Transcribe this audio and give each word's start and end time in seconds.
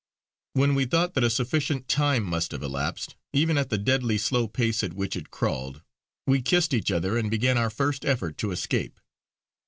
When 0.53 0.73
we 0.73 0.85
thought 0.87 1.13
that 1.13 1.23
a 1.23 1.29
sufficient 1.29 1.87
time 1.87 2.23
must 2.23 2.53
have 2.53 2.63
elapsed, 2.63 3.15
even 3.33 3.55
at 3.55 3.69
the 3.69 3.77
deadly 3.77 4.17
slow 4.17 4.47
pace 4.47 4.83
at 4.83 4.93
which 4.93 5.15
it 5.15 5.29
crawled, 5.29 5.83
we 6.25 6.41
kissed 6.41 6.73
each 6.73 6.89
other 6.91 7.19
and 7.19 7.29
began 7.29 7.55
our 7.55 7.69
first 7.69 8.03
effort 8.03 8.35
to 8.39 8.49
escape. 8.49 8.99